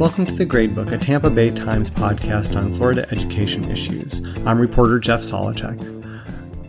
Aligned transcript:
Welcome 0.00 0.26
to 0.26 0.34
The 0.34 0.44
Gradebook, 0.44 0.92
a 0.92 0.98
Tampa 0.98 1.30
Bay 1.30 1.50
Times 1.50 1.88
podcast 1.88 2.54
on 2.54 2.74
Florida 2.74 3.06
education 3.10 3.70
issues. 3.70 4.20
I'm 4.44 4.60
reporter 4.60 4.98
Jeff 4.98 5.22
Solochek. 5.22 6.00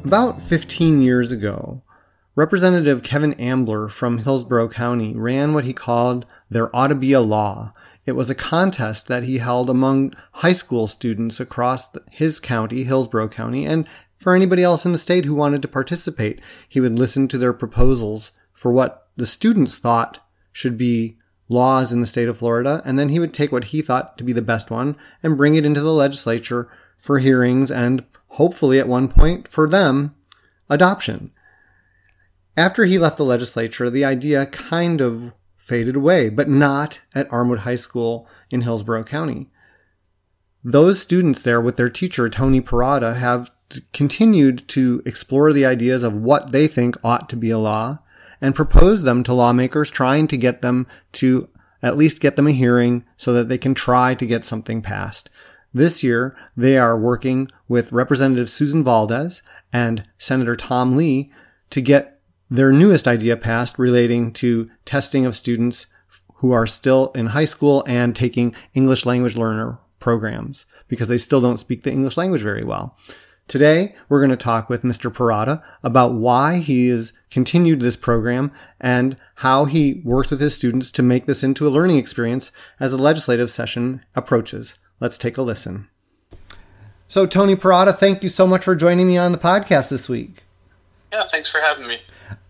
About 0.05 0.41
15 0.41 1.01
years 1.01 1.31
ago, 1.33 1.80
Representative 2.33 3.03
Kevin 3.03 3.33
Ambler 3.33 3.89
from 3.89 4.19
Hillsborough 4.19 4.69
County 4.69 5.13
ran 5.13 5.53
what 5.53 5.65
he 5.65 5.73
called 5.73 6.25
There 6.49 6.73
Ought 6.73 6.87
to 6.87 6.95
Be 6.95 7.11
a 7.11 7.19
Law. 7.19 7.73
It 8.05 8.13
was 8.13 8.29
a 8.29 8.35
contest 8.35 9.07
that 9.07 9.25
he 9.25 9.39
held 9.39 9.69
among 9.69 10.13
high 10.31 10.53
school 10.53 10.87
students 10.87 11.41
across 11.41 11.89
his 12.09 12.39
county, 12.39 12.85
Hillsborough 12.85 13.27
County, 13.27 13.65
and 13.65 13.85
for 14.17 14.33
anybody 14.33 14.63
else 14.63 14.85
in 14.85 14.93
the 14.93 14.97
state 14.97 15.25
who 15.25 15.35
wanted 15.35 15.61
to 15.61 15.67
participate. 15.67 16.39
He 16.69 16.79
would 16.79 16.97
listen 16.97 17.27
to 17.27 17.37
their 17.37 17.51
proposals 17.51 18.31
for 18.53 18.71
what 18.71 19.09
the 19.17 19.25
students 19.25 19.77
thought 19.77 20.25
should 20.53 20.77
be 20.77 21.17
laws 21.49 21.91
in 21.91 21.99
the 21.99 22.07
state 22.07 22.29
of 22.29 22.37
Florida, 22.37 22.81
and 22.85 22.97
then 22.97 23.09
he 23.09 23.19
would 23.19 23.33
take 23.33 23.51
what 23.51 23.65
he 23.65 23.81
thought 23.81 24.17
to 24.17 24.23
be 24.23 24.31
the 24.31 24.41
best 24.41 24.71
one 24.71 24.95
and 25.21 25.35
bring 25.35 25.55
it 25.55 25.65
into 25.65 25.81
the 25.81 25.91
legislature 25.91 26.69
for 26.97 27.19
hearings 27.19 27.69
and 27.69 28.05
hopefully 28.29 28.79
at 28.79 28.87
one 28.87 29.09
point 29.09 29.49
for 29.49 29.67
them 29.67 30.15
adoption. 30.69 31.31
After 32.61 32.85
he 32.85 32.99
left 32.99 33.17
the 33.17 33.25
legislature, 33.25 33.89
the 33.89 34.05
idea 34.05 34.45
kind 34.45 35.01
of 35.01 35.33
faded 35.57 35.95
away, 35.95 36.29
but 36.29 36.47
not 36.47 36.99
at 37.15 37.27
Armwood 37.29 37.59
High 37.59 37.75
School 37.75 38.27
in 38.51 38.61
Hillsborough 38.61 39.03
County. 39.03 39.49
Those 40.63 41.01
students 41.01 41.41
there 41.41 41.59
with 41.59 41.75
their 41.75 41.89
teacher, 41.89 42.29
Tony 42.29 42.61
Parada, 42.61 43.15
have 43.15 43.49
continued 43.93 44.67
to 44.67 45.01
explore 45.07 45.51
the 45.51 45.65
ideas 45.65 46.03
of 46.03 46.13
what 46.13 46.51
they 46.51 46.67
think 46.67 46.95
ought 47.03 47.27
to 47.29 47.35
be 47.35 47.49
a 47.49 47.57
law 47.57 47.97
and 48.39 48.53
propose 48.53 49.01
them 49.01 49.23
to 49.23 49.33
lawmakers, 49.33 49.89
trying 49.89 50.27
to 50.27 50.37
get 50.37 50.61
them 50.61 50.85
to 51.13 51.49
at 51.81 51.97
least 51.97 52.21
get 52.21 52.35
them 52.35 52.45
a 52.45 52.51
hearing 52.51 53.03
so 53.17 53.33
that 53.33 53.49
they 53.49 53.57
can 53.57 53.73
try 53.73 54.13
to 54.13 54.25
get 54.27 54.45
something 54.45 54.83
passed. 54.83 55.31
This 55.73 56.03
year, 56.03 56.37
they 56.55 56.77
are 56.77 56.95
working 56.95 57.49
with 57.67 57.91
Representative 57.91 58.51
Susan 58.51 58.83
Valdez 58.83 59.41
and 59.73 60.07
Senator 60.19 60.55
Tom 60.55 60.95
Lee 60.95 61.31
to 61.71 61.81
get 61.81 62.10
their 62.51 62.73
newest 62.73 63.07
idea 63.07 63.37
passed 63.37 63.79
relating 63.79 64.33
to 64.33 64.69
testing 64.83 65.25
of 65.25 65.37
students 65.37 65.87
who 66.35 66.51
are 66.51 66.67
still 66.67 67.11
in 67.15 67.27
high 67.27 67.45
school 67.45 67.81
and 67.87 68.13
taking 68.13 68.53
English 68.73 69.05
language 69.05 69.37
learner 69.37 69.79
programs 69.99 70.65
because 70.89 71.07
they 71.07 71.17
still 71.17 71.39
don't 71.39 71.59
speak 71.59 71.83
the 71.83 71.91
English 71.91 72.17
language 72.17 72.41
very 72.41 72.63
well. 72.63 72.97
Today, 73.47 73.95
we're 74.09 74.19
going 74.19 74.31
to 74.31 74.35
talk 74.35 74.69
with 74.69 74.83
Mr. 74.83 75.11
Parada 75.11 75.63
about 75.81 76.13
why 76.13 76.59
he 76.59 76.89
has 76.89 77.13
continued 77.29 77.79
this 77.79 77.95
program 77.95 78.51
and 78.81 79.15
how 79.35 79.63
he 79.65 80.01
works 80.03 80.29
with 80.29 80.41
his 80.41 80.55
students 80.55 80.91
to 80.91 81.01
make 81.01 81.25
this 81.27 81.43
into 81.43 81.67
a 81.67 81.69
learning 81.69 81.97
experience 81.97 82.51
as 82.81 82.91
a 82.91 82.97
legislative 82.97 83.49
session 83.49 84.03
approaches. 84.13 84.77
Let's 84.99 85.17
take 85.17 85.37
a 85.37 85.41
listen. 85.41 85.89
So, 87.07 87.25
Tony 87.25 87.55
Parada, 87.55 87.97
thank 87.97 88.23
you 88.23 88.29
so 88.29 88.45
much 88.45 88.65
for 88.65 88.75
joining 88.75 89.07
me 89.07 89.17
on 89.17 89.31
the 89.31 89.37
podcast 89.37 89.89
this 89.89 90.09
week. 90.09 90.43
Yeah, 91.11 91.25
thanks 91.29 91.49
for 91.49 91.59
having 91.59 91.87
me. 91.87 91.99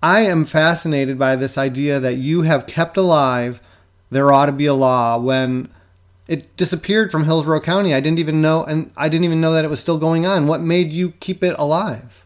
I 0.02 0.22
am 0.22 0.46
fascinated 0.46 1.18
by 1.20 1.36
this 1.36 1.58
idea 1.58 2.00
that 2.00 2.16
you 2.16 2.42
have 2.44 2.68
kept 2.68 2.98
alive 2.98 3.62
there 4.12 4.32
ought 4.32 4.48
to 4.48 4.52
be 4.52 4.66
a 4.66 4.74
law 4.74 5.18
when 5.18 5.70
it 6.28 6.56
disappeared 6.58 7.12
from 7.12 7.24
Hillsborough 7.24 7.62
County. 7.62 7.94
I 7.96 8.02
didn't 8.02 8.20
even 8.20 8.42
know, 8.42 8.64
and 8.64 8.92
I 8.96 9.10
didn't 9.10 9.26
even 9.26 9.42
know 9.42 9.54
that 9.54 9.66
it 9.66 9.70
was 9.70 9.80
still 9.80 9.98
going 9.98 10.26
on. 10.26 10.48
What 10.48 10.62
made 10.62 10.92
you 10.92 11.12
keep 11.12 11.44
it 11.44 11.56
alive? 11.58 12.26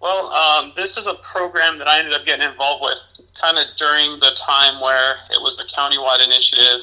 Well, 0.00 0.28
um, 0.30 0.72
this 0.76 0.96
is 0.96 1.06
a 1.06 1.14
program 1.22 1.78
that 1.78 1.88
I 1.88 1.98
ended 1.98 2.14
up 2.14 2.24
getting 2.26 2.48
involved 2.48 2.82
with 2.82 2.98
kind 3.40 3.58
of 3.58 3.66
during 3.76 4.18
the 4.18 4.36
time 4.36 4.80
where 4.80 5.16
it 5.30 5.40
was 5.40 5.60
a 5.60 5.66
countywide 5.74 6.24
initiative. 6.24 6.80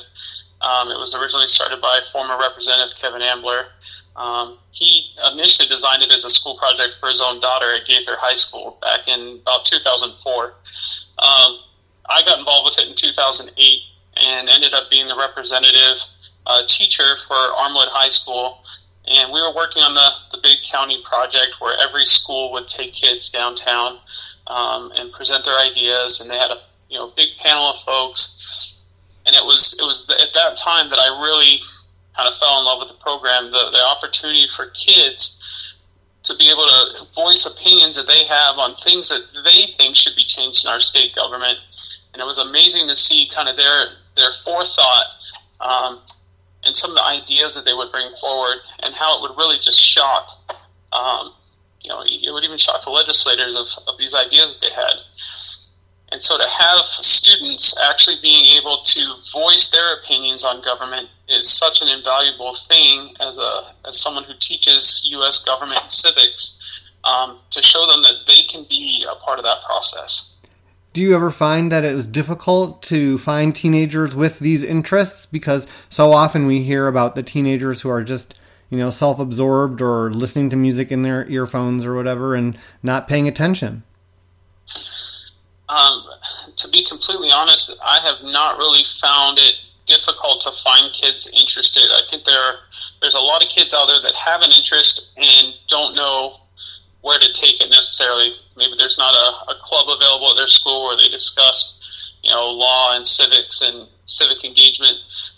Um, 0.62 0.90
it 0.90 0.97
was 0.97 1.16
originally 1.16 1.47
started 1.47 1.81
by 1.81 2.00
former 2.12 2.38
Representative 2.38 2.96
Kevin 2.97 3.22
Ambler. 3.22 3.67
Um, 4.16 4.59
he 4.72 5.12
initially 5.31 5.68
designed 5.68 6.03
it 6.03 6.13
as 6.13 6.24
a 6.24 6.29
school 6.29 6.57
project 6.57 6.97
for 7.00 7.09
his 7.09 7.22
own 7.22 7.40
daughter 7.40 7.74
at 7.74 7.85
Gaither 7.85 8.16
High 8.18 8.35
School 8.35 8.78
back 8.81 9.07
in 9.07 9.40
about 9.41 9.66
2004. 9.66 10.44
Um, 10.46 10.53
I 12.09 12.22
got 12.25 12.40
involved 12.40 12.75
with 12.75 12.85
it 12.85 12.90
in 12.90 12.96
2008 12.96 13.79
and 14.18 14.50
ended 14.50 14.73
up 14.73 14.90
being 14.91 15.07
the 15.07 15.18
representative 15.18 15.97
uh, 16.46 16.62
teacher 16.68 17.16
for 17.28 17.35
Armwood 17.35 17.90
High 17.90 18.09
School. 18.09 18.59
And 19.07 19.34
we 19.34 19.41
were 19.41 19.53
working 19.53 19.81
on 19.81 19.94
the, 19.96 20.09
the 20.31 20.41
big 20.41 20.59
county 20.63 21.02
project 21.03 21.59
where 21.59 21.78
every 21.81 22.06
school 22.06 22.52
would 22.53 22.68
take 22.68 22.94
kids 22.94 23.29
downtown 23.29 24.00
um, 24.47 24.91
and 24.96 25.12
present 25.12 25.44
their 25.44 25.57
ideas. 25.57 26.22
And 26.22 26.29
they 26.29 26.38
had 26.38 26.52
a 26.52 26.62
you 26.90 26.97
know 26.97 27.12
big 27.16 27.29
panel 27.40 27.72
of 27.72 27.78
folks. 27.85 28.72
And 29.25 29.35
it 29.35 29.44
was 29.44 29.75
it 29.79 29.84
was 29.84 30.09
at 30.09 30.34
that 30.34 30.57
time 30.57 30.90
that 30.90 31.00
I 31.00 31.22
really 31.22 31.59
kind 32.16 32.29
of 32.29 32.35
fell 32.38 32.59
in 32.59 32.66
love 32.66 32.79
with 32.79 32.90
the 32.90 33.01
program. 33.03 33.46
The, 33.46 33.72
the 33.72 33.84
opportunity 33.85 34.47
for 34.56 34.68
kids 34.72 35.40
to 36.24 36.35
be 36.38 36.50
able 36.50 36.63
to 36.63 37.06
voice 37.13 37.46
opinions 37.46 37.96
that 37.96 38.07
they 38.07 38.24
have 38.25 38.57
on 38.57 38.75
things 38.75 39.09
that 39.09 39.22
they 39.44 39.74
think 39.78 39.96
should 39.96 40.16
be 40.16 40.23
changed 40.23 40.63
in 40.63 40.72
our 40.72 40.79
state 40.79 41.13
government. 41.16 41.59
And 42.13 42.22
it 42.22 42.25
was 42.25 42.38
amazing 42.38 42.88
to 42.88 42.96
see 42.96 43.29
kind 43.34 43.50
of 43.50 43.57
their 43.57 43.85
their 44.16 44.31
forethought 44.46 45.06
um, 45.59 46.00
and 46.63 46.75
some 46.75 46.91
of 46.91 46.97
the 46.97 47.03
ideas 47.03 47.56
that 47.56 47.66
they 47.66 47.73
would 47.73 47.91
bring 47.91 48.09
forward, 48.22 48.59
and 48.79 48.94
how 48.94 49.18
it 49.18 49.22
would 49.22 49.38
really 49.38 49.57
just 49.57 49.79
shock. 49.79 50.29
Um, 50.94 51.34
you 51.81 51.90
know, 51.90 52.03
it 52.06 52.31
would 52.31 52.44
even 52.44 52.57
shock 52.57 52.84
the 52.84 52.90
legislators 52.90 53.56
of, 53.56 53.68
of 53.88 53.97
these 53.97 54.16
ideas 54.16 54.53
that 54.53 54.62
they 54.62 54.73
had. 54.73 54.96
And 56.13 56.22
so 56.22 56.38
to 56.38 56.47
have 56.47 56.85
students 56.85 57.75
actually 57.90 58.18
being 58.22 58.46
able 58.62 58.84
to 58.84 59.16
voice 59.34 59.72
their 59.72 59.96
opinions 59.96 60.46
on 60.46 60.62
government 60.62 61.09
is 61.28 61.51
such 61.57 61.81
an 61.81 61.88
invaluable 61.88 62.53
thing 62.68 63.16
as 63.19 63.40
a 63.40 63.74
as 63.88 64.00
someone 64.00 64.23
who 64.23 64.34
teaches 64.40 65.02
U.S. 65.06 65.44
government 65.44 65.81
civics 65.88 66.62
um, 67.03 67.40
to 67.50 67.63
show 67.63 67.88
them 67.88 68.03
that 68.03 68.28
they 68.28 68.44
can 68.44 68.63
be 68.69 69.03
a 69.09 69.16
part 69.16 69.40
of 69.40 69.46
that 69.46 69.63
process. 69.63 70.35
Do 70.94 71.02
you 71.02 71.16
ever 71.16 71.31
find 71.31 71.72
that 71.72 71.84
it 71.84 71.96
was 71.96 72.06
difficult 72.06 72.84
to 72.84 73.18
find 73.18 73.56
teenagers 73.56 74.13
with 74.13 74.38
these 74.38 74.62
interests? 74.62 75.25
Because 75.25 75.66
so 75.90 76.12
often 76.12 76.46
we 76.46 76.62
hear 76.62 76.88
about 76.88 77.16
the 77.16 77.23
teenagers 77.23 77.81
who 77.81 77.90
are 77.90 78.03
just, 78.03 78.38
you 78.69 78.78
know, 78.78 78.91
self 78.91 79.18
absorbed 79.18 79.81
or 79.81 80.13
listening 80.13 80.52
to 80.52 80.57
music 80.57 80.91
in 80.91 81.02
their 81.02 81.28
earphones 81.28 81.84
or 81.84 81.96
whatever 81.96 82.35
and 82.35 82.56
not 82.84 83.07
paying 83.07 83.28
attention. 83.28 83.81
Um, 85.73 86.06
to 86.56 86.67
be 86.69 86.85
completely 86.85 87.31
honest, 87.34 87.73
I 87.84 88.00
have 88.00 88.23
not 88.23 88.57
really 88.57 88.84
found 89.01 89.39
it 89.39 89.56
difficult 89.88 90.41
to 90.41 90.51
find 90.63 90.94
kids 90.94 91.29
interested. 91.34 91.89
I 91.89 92.01
think 92.09 92.25
there 92.25 92.56
there's 93.01 93.16
a 93.16 93.19
lot 93.19 93.44
of 93.44 93.50
kids 93.50 93.73
out 93.73 93.88
there 93.88 94.01
that 94.01 94.13
have 94.13 94.41
an 94.41 94.51
interest 94.51 95.09
and 95.17 95.53
don't 95.67 95.95
know 95.95 96.38
where 97.01 97.19
to 97.19 97.34
take 97.34 97.59
it 97.59 97.69
necessarily. 97.69 98.34
Maybe 98.56 98.73
there's 98.78 98.97
not 98.97 99.13
a, 99.13 99.51
a 99.51 99.56
club 99.61 99.88
available 99.89 100.31
at 100.31 100.38
their 100.38 100.47
school 100.47 100.85
where 100.85 100.95
they 100.95 101.09
discuss, 101.09 101.81
you 102.23 102.29
know, 102.29 102.45
law 102.51 102.95
and 102.95 103.05
civics 103.07 103.61
and 103.61 103.88
civic 104.05 104.45
engagement, 104.45 104.97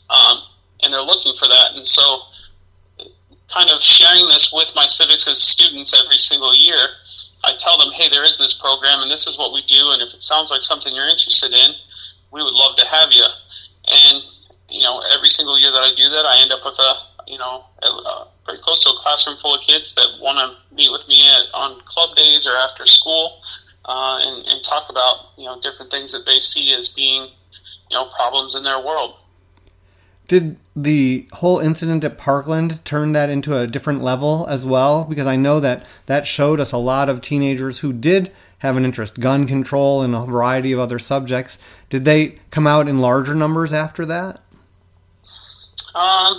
um, 0.10 0.40
and 0.84 0.94
they're 0.94 1.02
looking 1.02 1.34
for 1.34 1.48
that. 1.48 1.76
And 1.76 1.88
so, 1.88 2.20
kind 3.48 3.70
of 3.70 3.80
sharing 3.80 4.28
this 4.28 4.52
with 4.54 4.72
my 4.76 4.86
civics 4.86 5.28
as 5.28 5.42
students 5.42 5.94
every 6.04 6.18
single 6.18 6.54
year, 6.54 6.88
I 7.46 7.56
tell 7.58 7.78
them, 7.78 7.94
hey, 7.94 8.10
there 8.10 8.24
is 8.24 8.38
this 8.38 8.54
program, 8.54 9.02
and 9.02 9.12
this 9.12 9.28
is 9.28 9.38
what 9.38 9.54
we 9.54 9.62
do, 9.64 9.92
and 9.94 10.02
if 10.02 10.14
it 10.14 10.24
sounds 10.24 10.52
like 10.52 10.62
something 10.62 10.94
you're 10.94 11.08
interested 11.08 11.54
in, 11.54 11.72
we 12.32 12.44
would 12.44 12.54
love 12.54 12.76
to 12.78 12.86
have 12.86 13.10
you. 13.12 13.26
And 13.88 14.24
you 14.70 14.82
know, 14.82 15.02
every 15.14 15.30
single 15.30 15.60
year 15.60 15.72
that 15.72 15.86
I 15.86 15.94
do 15.96 16.10
that, 16.10 16.26
I 16.26 16.42
end 16.42 16.52
up 16.52 16.66
with 16.66 16.78
a 16.80 17.16
you 17.28 17.38
know, 17.38 17.66
uh, 17.82 18.26
pretty 18.44 18.62
close 18.62 18.84
to 18.84 18.90
a 18.90 19.00
classroom 19.00 19.38
full 19.38 19.56
of 19.56 19.62
kids 19.62 19.96
that 19.96 20.08
want 20.22 20.38
to 20.38 20.76
meet 20.76 20.92
with 20.92 21.08
me 21.08 21.28
at, 21.36 21.54
on 21.54 21.80
club 21.86 22.16
days 22.16 22.48
or 22.48 22.56
after 22.56 22.86
school 22.86 23.42
uh, 23.86 24.20
and, 24.22 24.48
and 24.48 24.64
talk 24.64 24.90
about, 24.90 25.32
you 25.38 25.46
know, 25.46 25.60
different 25.62 25.92
things 25.92 26.12
that 26.12 26.24
they 26.26 26.40
see 26.40 26.74
as 26.74 26.90
being, 26.90 27.24
you 27.90 27.98
know, 27.98 28.06
problems 28.16 28.56
in 28.56 28.64
their 28.64 28.80
world. 28.80 29.16
Did 30.28 30.58
the 30.76 31.28
whole 31.34 31.60
incident 31.60 32.04
at 32.04 32.18
Parkland 32.18 32.84
turn 32.86 33.12
that 33.14 33.30
into 33.30 33.58
a 33.58 33.68
different 33.68 34.02
level 34.02 34.46
as 34.48 34.66
well? 34.66 35.04
Because 35.04 35.28
I 35.28 35.36
know 35.36 35.60
that 35.60 35.86
that 36.06 36.28
showed 36.28 36.60
us 36.60 36.72
a 36.72 36.78
lot 36.78 37.10
of 37.10 37.22
teenagers 37.22 37.80
who 37.80 37.94
did 37.94 38.32
have 38.60 38.78
an 38.78 38.86
interest, 38.86 39.20
gun 39.20 39.46
control 39.46 40.02
and 40.02 40.16
a 40.16 40.26
variety 40.26 40.72
of 40.72 40.80
other 40.80 41.00
subjects. 41.00 41.58
Did 41.90 42.06
they 42.06 42.40
come 42.50 42.66
out 42.66 42.88
in 42.88 43.00
larger 43.00 43.36
numbers 43.36 43.72
after 43.72 44.06
that? 44.06 44.42
Um, 45.94 46.36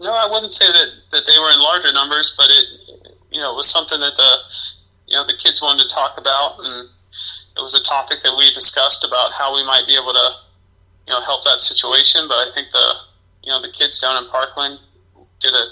no, 0.00 0.12
I 0.12 0.28
wouldn't 0.30 0.52
say 0.52 0.66
that, 0.66 0.88
that 1.12 1.22
they 1.26 1.38
were 1.38 1.50
in 1.50 1.60
larger 1.60 1.92
numbers, 1.92 2.34
but 2.36 2.46
it 2.48 3.16
you 3.30 3.40
know 3.40 3.52
it 3.52 3.56
was 3.56 3.70
something 3.70 4.00
that 4.00 4.16
the 4.16 4.36
you 5.06 5.16
know 5.16 5.26
the 5.26 5.36
kids 5.36 5.60
wanted 5.62 5.82
to 5.82 5.94
talk 5.94 6.18
about, 6.18 6.58
and 6.64 6.88
it 7.56 7.62
was 7.62 7.74
a 7.74 7.82
topic 7.82 8.22
that 8.22 8.34
we 8.36 8.50
discussed 8.52 9.04
about 9.04 9.32
how 9.32 9.54
we 9.54 9.64
might 9.64 9.86
be 9.86 9.94
able 9.94 10.12
to, 10.12 10.30
you 11.06 11.12
know, 11.12 11.20
help 11.20 11.44
that 11.44 11.60
situation. 11.60 12.26
But 12.28 12.48
I 12.48 12.50
think 12.54 12.70
the, 12.70 12.94
you 13.50 13.56
know, 13.56 13.62
the 13.62 13.72
kids 13.72 13.98
down 13.98 14.22
in 14.22 14.30
Parkland 14.30 14.78
did 15.40 15.52
a 15.52 15.66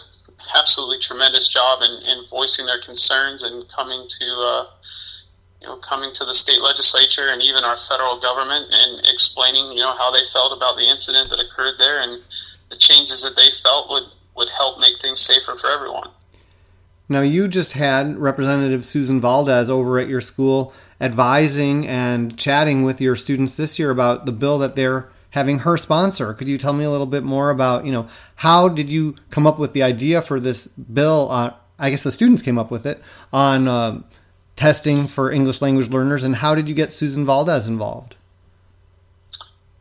absolutely 0.57 0.99
tremendous 0.99 1.47
job 1.47 1.79
in, 1.81 2.03
in 2.03 2.27
voicing 2.29 2.67
their 2.67 2.81
concerns 2.83 3.45
and 3.45 3.69
coming 3.69 4.05
to, 4.09 4.25
uh, 4.25 4.67
you 5.61 5.69
know, 5.69 5.77
coming 5.77 6.11
to 6.13 6.25
the 6.25 6.35
state 6.35 6.61
legislature 6.61 7.29
and 7.29 7.41
even 7.41 7.63
our 7.63 7.77
federal 7.89 8.21
government 8.21 8.67
and 8.73 9.07
explaining, 9.07 9.71
you 9.71 9.81
know, 9.81 9.95
how 9.95 10.11
they 10.11 10.25
felt 10.33 10.57
about 10.57 10.77
the 10.77 10.91
incident 10.91 11.31
that 11.31 11.39
occurred 11.39 11.75
there 11.79 12.01
and 12.03 12.21
the 12.71 12.77
changes 12.77 13.23
that 13.23 13.37
they 13.37 13.49
felt 13.63 13.89
would, 13.91 14.11
would 14.35 14.49
help 14.57 14.81
make 14.81 14.99
things 14.99 15.21
safer 15.21 15.57
for 15.57 15.71
everyone. 15.71 16.11
Now, 17.09 17.21
you 17.21 17.47
just 17.47 17.75
had 17.75 18.19
Representative 18.19 18.85
Susan 18.85 19.21
Valdez 19.21 19.71
over 19.71 20.01
at 20.01 20.09
your 20.09 20.21
school 20.21 20.75
advising 21.01 21.87
and 21.87 22.37
chatting 22.37 22.83
with 22.83 23.01
your 23.01 23.15
students 23.15 23.55
this 23.55 23.79
year 23.79 23.91
about 23.91 24.27
the 24.27 24.33
bill 24.33 24.59
that 24.59 24.75
they're 24.75 25.11
having 25.31 25.61
her 25.61 25.77
sponsor. 25.77 26.33
Could 26.35 26.49
you 26.49 26.59
tell 26.59 26.73
me 26.73 26.85
a 26.85 26.91
little 26.91 27.07
bit 27.07 27.23
more 27.23 27.51
about, 27.51 27.85
you 27.85 27.93
know, 27.93 28.09
how 28.37 28.69
did 28.69 28.91
you 28.91 29.17
come 29.31 29.47
up 29.47 29.59
with 29.59 29.73
the 29.73 29.83
idea 29.83 30.23
for 30.23 30.41
this 30.41 30.67
bill? 30.67 31.29
Uh, 31.31 31.55
I 31.79 31.91
guess 31.91 32.03
the 32.03 32.11
students 32.11 32.43
came 32.43 32.59
up 32.59 32.71
with 32.71 32.87
it 32.87 33.01
on 33.33 33.69
um, 33.69 34.05
testing 34.57 35.07
for 35.07 35.31
English 35.31 35.61
language 35.61 35.89
learners, 35.91 36.25
and 36.25 36.37
how 36.37 36.55
did 36.55 36.69
you 36.69 36.75
get 36.75 36.91
Susan 36.91 37.25
Valdez 37.25 37.69
involved? 37.69 38.17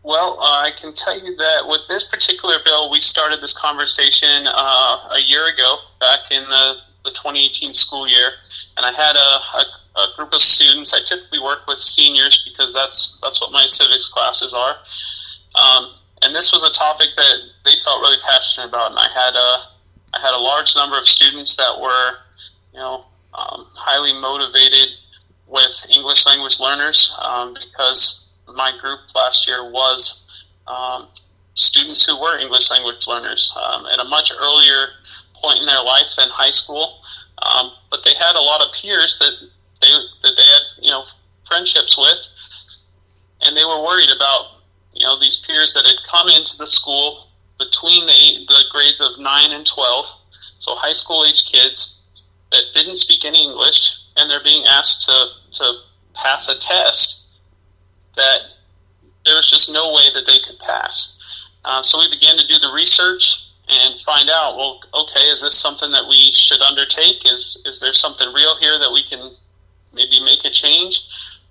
Well, 0.03 0.39
uh, 0.39 0.61
I 0.61 0.71
can 0.71 0.93
tell 0.93 1.19
you 1.19 1.35
that 1.35 1.67
with 1.67 1.87
this 1.89 2.05
particular 2.09 2.55
bill, 2.63 2.89
we 2.89 3.01
started 3.01 3.41
this 3.41 3.57
conversation 3.57 4.47
uh, 4.47 5.09
a 5.11 5.19
year 5.25 5.47
ago, 5.47 5.77
back 5.99 6.31
in 6.31 6.43
the, 6.43 6.75
the 7.03 7.11
2018 7.11 7.73
school 7.73 8.07
year, 8.07 8.31
and 8.77 8.85
I 8.85 8.91
had 8.91 9.15
a, 9.15 9.57
a 9.57 9.65
a 9.97 10.15
group 10.15 10.31
of 10.33 10.41
students. 10.41 10.93
I 10.93 10.99
typically 11.03 11.39
work 11.39 11.65
with 11.67 11.79
seniors 11.79 12.47
because 12.47 12.73
that's 12.73 13.17
that's 13.21 13.41
what 13.41 13.51
my 13.51 13.65
civics 13.65 14.09
classes 14.09 14.53
are. 14.53 14.77
Um, 15.57 15.89
and 16.21 16.35
this 16.35 16.51
was 16.51 16.63
a 16.63 16.73
topic 16.73 17.09
that 17.15 17.35
they 17.65 17.75
felt 17.83 18.01
really 18.01 18.21
passionate 18.25 18.69
about, 18.69 18.91
and 18.91 18.99
I 18.99 19.07
had 19.13 19.35
a 19.35 19.77
I 20.13 20.21
had 20.21 20.33
a 20.33 20.39
large 20.39 20.75
number 20.75 20.97
of 20.97 21.05
students 21.05 21.55
that 21.57 21.79
were, 21.81 22.11
you 22.73 22.79
know, 22.79 23.05
um, 23.33 23.67
highly 23.75 24.13
motivated 24.13 24.89
with 25.47 25.85
English 25.93 26.25
language 26.25 26.59
learners 26.59 27.13
um, 27.21 27.53
because 27.53 28.29
my 28.55 28.71
group 28.79 28.99
last 29.15 29.47
year 29.47 29.69
was 29.69 30.25
um, 30.67 31.07
students 31.53 32.05
who 32.05 32.19
were 32.19 32.37
English 32.37 32.71
language 32.71 33.05
learners 33.07 33.55
um, 33.61 33.85
at 33.87 33.99
a 33.99 34.05
much 34.05 34.31
earlier 34.39 34.87
point 35.35 35.59
in 35.59 35.65
their 35.65 35.83
life 35.83 36.07
than 36.17 36.29
high 36.29 36.51
school. 36.51 36.99
Um, 37.41 37.71
but 37.91 38.03
they 38.03 38.13
had 38.13 38.35
a 38.35 38.41
lot 38.41 38.61
of 38.61 38.73
peers 38.73 39.19
that 39.19 39.33
they 39.81 39.87
that 40.23 40.33
they 40.35 40.43
had 40.43 40.61
you 40.81 40.89
know 40.89 41.03
friendships 41.47 41.97
with, 41.97 42.17
and 43.41 43.55
they 43.55 43.63
were 43.63 43.83
worried 43.83 44.09
about 44.15 44.56
you 44.97 45.05
know 45.05 45.19
these 45.19 45.43
peers 45.45 45.73
that 45.73 45.85
had 45.85 46.03
come 46.09 46.27
into 46.29 46.57
the 46.57 46.67
school 46.67 47.27
between 47.59 48.05
the 48.05 48.45
the 48.47 48.63
grades 48.71 49.01
of 49.01 49.19
nine 49.19 49.51
and 49.51 49.65
twelve, 49.65 50.05
so 50.59 50.75
high 50.75 50.93
school 50.93 51.25
age 51.25 51.45
kids 51.51 52.01
that 52.51 52.63
didn't 52.73 52.95
speak 52.95 53.25
any 53.25 53.43
English, 53.43 53.97
and 54.17 54.29
they're 54.29 54.43
being 54.43 54.65
asked 54.67 55.05
to 55.05 55.27
to 55.59 55.73
pass 56.13 56.49
a 56.49 56.59
test 56.59 57.25
that 58.15 58.39
there 59.25 59.35
was 59.35 59.49
just 59.49 59.71
no 59.71 59.91
way 59.93 60.09
that 60.13 60.25
they 60.25 60.39
could 60.39 60.57
pass. 60.59 61.19
Um, 61.65 61.83
so 61.83 61.99
we 61.99 62.09
began 62.09 62.37
to 62.37 62.47
do 62.47 62.57
the 62.59 62.71
research 62.73 63.43
and 63.69 63.99
find 64.01 64.29
out 64.29 64.55
well 64.55 64.79
okay 64.93 65.27
is 65.27 65.41
this 65.41 65.59
something 65.59 65.91
that 65.91 66.07
we 66.07 66.31
should 66.31 66.61
undertake 66.61 67.29
is 67.29 67.61
is 67.65 67.81
there 67.81 67.91
something 67.91 68.31
real 68.31 68.55
here 68.61 68.79
that 68.79 68.89
we 68.89 69.03
can 69.03 69.35
maybe 69.97 70.23
make 70.23 70.45
a 70.45 70.49
change, 70.49 71.01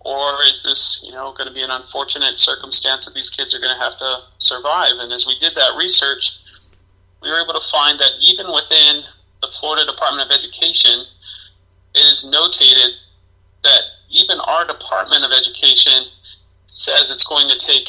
or 0.07 0.39
is 0.45 0.63
this 0.63 1.03
you 1.05 1.11
know 1.11 1.33
going 1.33 1.49
to 1.49 1.55
be 1.55 1.63
an 1.63 1.71
unfortunate 1.71 2.39
circumstance 2.39 3.05
that 3.05 3.15
these 3.15 3.29
kids 3.29 3.55
are 3.55 3.59
going 3.59 3.75
to 3.75 3.83
have 3.83 3.99
to 3.99 4.19
survive? 4.39 4.95
And 5.03 5.13
as 5.13 5.27
we 5.27 5.37
did 5.41 5.57
that 5.57 5.75
research, 5.77 6.31
we 7.21 7.29
were 7.29 7.43
able 7.43 7.59
to 7.59 7.69
find 7.69 7.99
that 7.99 8.13
even 8.23 8.47
within 8.47 9.03
the 9.43 9.49
Florida 9.59 9.85
Department 9.85 10.31
of 10.31 10.39
Education, 10.39 11.03
it 11.95 12.07
is 12.07 12.31
notated 12.33 12.95
that 13.65 13.83
even 14.09 14.39
our 14.41 14.65
Department 14.65 15.25
of 15.25 15.33
Education 15.33 16.05
says 16.69 17.11
it's 17.11 17.27
going 17.27 17.49
to 17.49 17.59
take 17.59 17.89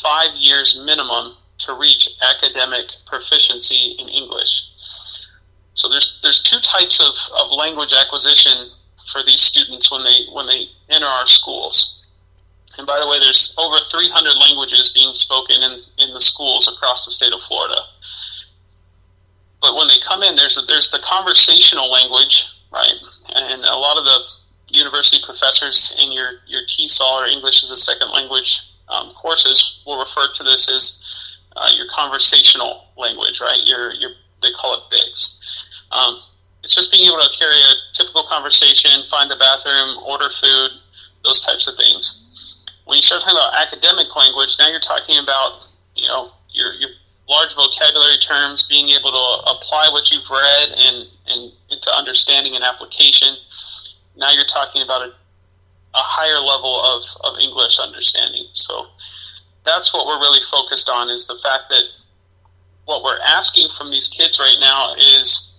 five 0.00 0.30
years 0.36 0.80
minimum 0.86 1.34
to 1.58 1.74
reach 1.74 2.08
academic 2.22 2.86
proficiency 3.06 3.96
in 3.98 4.08
English. 4.08 4.68
So 5.74 5.88
there's 5.88 6.20
there's 6.22 6.40
two 6.40 6.60
types 6.60 7.00
of, 7.00 7.14
of 7.36 7.50
language 7.50 7.92
acquisition 7.92 8.68
for 9.10 9.22
these 9.24 9.40
students 9.40 9.90
when 9.90 10.04
they 10.04 10.26
when 10.32 10.46
they 10.46 10.66
enter 10.92 11.06
our 11.06 11.26
schools. 11.26 12.00
And 12.78 12.86
by 12.86 12.98
the 12.98 13.06
way, 13.06 13.18
there's 13.20 13.54
over 13.58 13.76
300 13.90 14.32
languages 14.38 14.92
being 14.94 15.12
spoken 15.14 15.62
in, 15.62 15.80
in 15.98 16.12
the 16.14 16.20
schools 16.20 16.68
across 16.68 17.04
the 17.04 17.10
state 17.10 17.32
of 17.32 17.40
Florida. 17.42 17.76
But 19.60 19.76
when 19.76 19.88
they 19.88 20.00
come 20.06 20.22
in, 20.22 20.36
there's 20.36 20.58
a, 20.58 20.62
there's 20.62 20.90
the 20.90 21.00
conversational 21.04 21.90
language, 21.90 22.46
right? 22.72 22.96
And 23.34 23.62
a 23.62 23.76
lot 23.76 23.98
of 23.98 24.04
the 24.04 24.20
university 24.68 25.22
professors 25.24 25.96
in 26.00 26.10
your 26.12 26.40
your 26.46 26.62
TESOL 26.62 27.22
or 27.22 27.26
English 27.26 27.62
as 27.62 27.70
a 27.70 27.76
second 27.76 28.10
language 28.10 28.60
um, 28.88 29.12
courses 29.14 29.82
will 29.86 29.98
refer 29.98 30.26
to 30.32 30.42
this 30.42 30.68
as 30.68 31.00
uh, 31.56 31.68
your 31.76 31.86
conversational 31.90 32.86
language, 32.96 33.40
right? 33.40 33.60
Your 33.64 33.92
your 33.92 34.10
they 34.42 34.50
call 34.52 34.74
it 34.74 34.80
BICS. 34.90 35.38
Um, 35.92 36.18
it's 36.64 36.74
just 36.74 36.90
being 36.90 37.06
able 37.06 37.22
to 37.22 37.38
carry 37.38 37.54
a 37.54 37.74
typical 37.92 38.24
conversation, 38.24 39.02
find 39.10 39.30
the 39.30 39.36
bathroom, 39.36 39.98
order 40.04 40.30
food, 40.30 40.70
those 41.24 41.44
types 41.44 41.68
of 41.68 41.76
things. 41.76 42.66
When 42.84 42.96
you 42.96 43.02
start 43.02 43.22
talking 43.22 43.36
about 43.36 43.54
academic 43.54 44.14
language, 44.14 44.56
now 44.58 44.68
you're 44.68 44.80
talking 44.80 45.18
about 45.22 45.66
you 45.94 46.06
know 46.08 46.32
your 46.50 46.72
your 46.74 46.90
large 47.28 47.54
vocabulary 47.54 48.18
terms, 48.18 48.66
being 48.68 48.88
able 48.90 49.10
to 49.10 49.50
apply 49.50 49.88
what 49.92 50.10
you've 50.10 50.28
read 50.28 50.68
and, 50.76 51.08
and 51.28 51.52
into 51.70 51.90
understanding 51.94 52.54
and 52.54 52.64
application. 52.64 53.36
Now 54.16 54.32
you're 54.32 54.44
talking 54.44 54.82
about 54.82 55.02
a, 55.02 55.12
a 55.94 56.04
higher 56.04 56.40
level 56.40 56.82
of, 56.84 57.02
of 57.24 57.40
English 57.40 57.78
understanding. 57.78 58.46
So 58.52 58.86
that's 59.64 59.94
what 59.94 60.06
we're 60.06 60.18
really 60.18 60.44
focused 60.50 60.90
on 60.92 61.08
is 61.08 61.26
the 61.26 61.38
fact 61.42 61.64
that 61.70 61.84
what 62.84 63.02
we're 63.02 63.20
asking 63.24 63.68
from 63.78 63.90
these 63.90 64.08
kids 64.08 64.38
right 64.38 64.58
now 64.60 64.94
is 64.94 65.52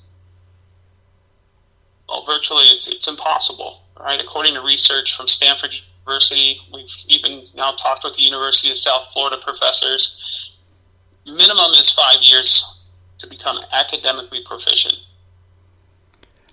well, 2.07 2.25
virtually 2.25 2.65
it's, 2.65 2.87
it's 2.87 3.07
impossible, 3.07 3.81
right? 3.99 4.19
According 4.19 4.55
to 4.55 4.61
research 4.61 5.15
from 5.15 5.27
Stanford 5.27 5.73
University, 6.05 6.59
we've 6.73 6.91
even 7.07 7.43
now 7.55 7.71
talked 7.71 8.03
with 8.03 8.15
the 8.15 8.23
University 8.23 8.69
of 8.71 8.77
South 8.77 9.07
Florida 9.13 9.37
professors. 9.41 10.51
Minimum 11.25 11.71
is 11.79 11.89
five 11.93 12.21
years 12.21 12.81
to 13.19 13.27
become 13.27 13.59
academically 13.71 14.43
proficient. 14.45 14.95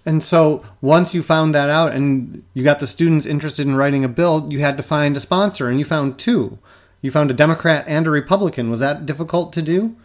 And 0.06 0.22
so 0.22 0.64
once 0.80 1.12
you 1.12 1.22
found 1.22 1.54
that 1.54 1.68
out 1.68 1.92
and 1.92 2.42
you 2.54 2.64
got 2.64 2.78
the 2.78 2.86
students 2.86 3.26
interested 3.26 3.66
in 3.66 3.76
writing 3.76 4.04
a 4.04 4.08
bill, 4.08 4.46
you 4.50 4.60
had 4.60 4.76
to 4.76 4.82
find 4.82 5.16
a 5.16 5.20
sponsor, 5.20 5.68
and 5.68 5.78
you 5.78 5.84
found 5.84 6.18
two. 6.18 6.58
You 7.02 7.10
found 7.10 7.30
a 7.30 7.34
Democrat 7.34 7.84
and 7.86 8.06
a 8.06 8.10
Republican. 8.10 8.70
Was 8.70 8.80
that 8.80 9.04
difficult 9.06 9.52
to 9.54 9.62
do? 9.62 9.96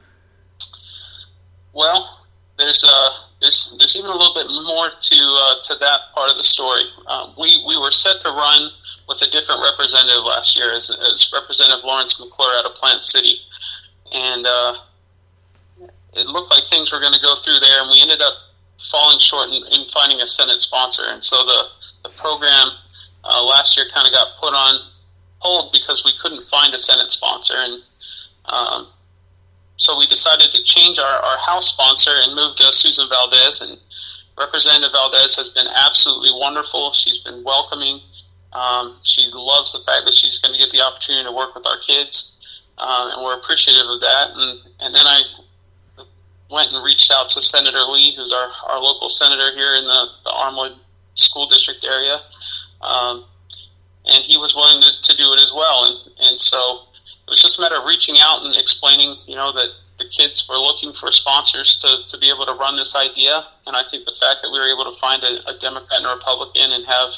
Well, 1.74 2.26
there's 2.58 2.84
a 2.84 3.25
there's 3.78 3.96
even 3.96 4.10
a 4.10 4.16
little 4.16 4.34
bit 4.34 4.48
more 4.48 4.90
to 4.90 5.16
uh, 5.16 5.56
to 5.64 5.76
that 5.80 6.00
part 6.14 6.30
of 6.32 6.38
the 6.38 6.44
story. 6.44 6.84
Uh, 7.08 7.34
we 7.38 7.64
we 7.68 7.78
were 7.78 7.92
set 7.92 8.22
to 8.22 8.30
run 8.30 8.70
with 9.08 9.22
a 9.22 9.30
different 9.30 9.62
representative 9.62 10.24
last 10.24 10.56
year, 10.56 10.74
as, 10.74 10.90
as 10.90 11.30
Representative 11.32 11.84
Lawrence 11.84 12.20
McClure 12.20 12.58
out 12.58 12.66
of 12.66 12.76
Plant 12.76 13.04
City, 13.04 13.38
and 14.12 14.46
uh, 14.46 14.74
it 16.14 16.26
looked 16.26 16.50
like 16.50 16.64
things 16.66 16.92
were 16.92 17.00
going 17.00 17.14
to 17.14 17.22
go 17.22 17.36
through 17.36 17.60
there, 17.60 17.82
and 17.82 17.92
we 17.92 18.02
ended 18.02 18.22
up 18.22 18.34
falling 18.92 19.20
short 19.20 19.50
in, 19.50 19.62
in 19.72 19.88
finding 19.94 20.22
a 20.22 20.28
Senate 20.28 20.62
sponsor, 20.62 21.04
and 21.08 21.24
so 21.24 21.38
the 21.38 21.64
the 22.04 22.10
program 22.18 22.70
uh, 23.24 23.44
last 23.44 23.78
year 23.78 23.86
kind 23.94 24.08
of 24.08 24.14
got 24.14 24.38
put 24.40 24.54
on 24.54 24.80
hold 25.40 25.72
because 25.72 26.04
we 26.06 26.12
couldn't 26.22 26.44
find 26.46 26.74
a 26.74 26.78
Senate 26.78 27.12
sponsor, 27.12 27.56
and 27.58 27.82
um, 28.46 28.88
so 29.78 29.98
we 29.98 30.08
decided 30.08 30.52
to 30.52 30.64
change 30.64 31.00
our, 31.00 31.20
our 31.22 31.38
house 31.40 31.74
sponsor 31.74 32.12
and 32.14 32.36
move 32.36 32.56
to 32.56 32.72
Susan 32.72 33.08
Valdez. 33.10 33.62
And 33.62 33.80
Representative 34.38 34.92
Valdez 34.92 35.36
has 35.36 35.50
been 35.50 35.68
absolutely 35.68 36.32
wonderful. 36.34 36.92
She's 36.92 37.20
been 37.20 37.44
welcoming. 37.44 38.00
Um, 38.54 38.98
she 39.04 39.28
loves 39.34 39.74
the 39.74 39.84
fact 39.86 40.06
that 40.06 40.14
she's 40.14 40.40
going 40.40 40.54
to 40.54 40.60
get 40.60 40.72
the 40.72 40.82
opportunity 40.82 41.26
to 41.26 41.32
work 41.32 41.56
with 41.56 41.66
our 41.66 41.78
kids, 41.80 42.40
um, 42.78 43.12
and 43.12 43.22
we're 43.22 43.38
appreciative 43.38 43.90
of 43.90 44.00
that. 44.00 44.32
And, 44.34 44.60
and 44.80 44.96
then 44.96 45.06
I 45.06 45.22
went 46.50 46.72
and 46.72 46.84
reached 46.84 47.12
out 47.12 47.28
to 47.30 47.42
Senator 47.42 47.82
Lee, 47.82 48.16
who's 48.16 48.32
our, 48.32 48.50
our 48.70 48.80
local 48.80 49.10
senator 49.10 49.52
here 49.56 49.76
in 49.76 49.84
the, 49.84 50.08
the 50.24 50.30
Armwood 50.30 50.78
School 51.16 51.48
District 51.48 51.84
area. 51.84 52.20
Um, 52.82 53.26
and 54.06 54.24
he 54.24 54.38
was 54.38 54.56
willing 54.56 54.82
to, 54.82 55.12
to 55.12 55.18
do 55.18 55.34
it 55.34 55.42
as 55.42 55.52
well. 55.54 55.86
And, 55.86 56.28
and 56.30 56.40
so 56.40 56.82
it 57.28 57.32
was 57.32 57.42
just 57.42 57.58
a 57.58 57.62
matter 57.62 57.78
of 57.78 57.86
reaching 57.86 58.16
out 58.20 58.46
and 58.46 58.56
explaining, 58.56 59.18
you 59.26 59.36
know, 59.36 59.52
that 59.52 59.70
the 59.98 60.06
kids 60.06 60.48
were 60.50 60.58
looking 60.58 60.94
for 60.94 61.12
sponsors 61.12 61.78
to, 61.78 62.06
to 62.08 62.18
be 62.20 62.30
able 62.30 62.46
to 62.46 62.54
run 62.54 62.76
this 62.76 62.96
idea. 62.96 63.44
And 63.66 63.76
I 63.76 63.84
think 63.90 64.06
the 64.06 64.12
fact 64.12 64.42
that 64.44 64.50
we 64.52 64.60
were 64.60 64.68
able 64.68 64.92
to 64.92 64.98
find 65.00 65.24
a, 65.24 65.50
a 65.50 65.58
Democrat 65.58 66.02
and 66.02 66.06
a 66.06 66.14
Republican 66.14 66.72
and 66.72 66.86
have 66.86 67.12